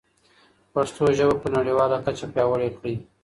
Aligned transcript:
پښتو 0.73 1.03
ژبه 1.17 1.35
په 1.41 1.47
نړیواله 1.57 1.97
کچه 2.05 2.25
پیاوړې 2.33 2.69
کړئ. 2.77 2.95